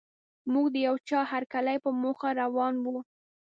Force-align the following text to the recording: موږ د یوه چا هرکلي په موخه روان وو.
موږ 0.53 0.65
د 0.73 0.75
یوه 0.87 0.99
چا 1.09 1.19
هرکلي 1.31 1.77
په 1.83 1.89
موخه 2.01 2.29
روان 2.41 2.73
وو. 2.83 2.97